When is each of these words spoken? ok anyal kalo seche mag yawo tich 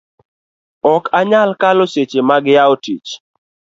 ok 0.93 1.03
anyal 1.19 1.49
kalo 1.61 1.83
seche 1.93 2.19
mag 2.29 2.43
yawo 2.55 2.75
tich 2.83 3.09